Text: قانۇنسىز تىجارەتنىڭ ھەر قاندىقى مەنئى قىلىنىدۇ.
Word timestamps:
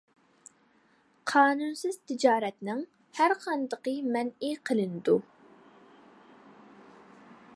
قانۇنسىز 1.31 1.99
تىجارەتنىڭ 2.11 2.81
ھەر 3.19 3.35
قاندىقى 3.45 3.95
مەنئى 4.17 4.51
قىلىنىدۇ. 4.71 5.19